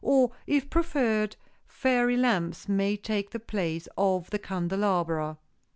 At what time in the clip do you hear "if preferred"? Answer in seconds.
0.47-1.35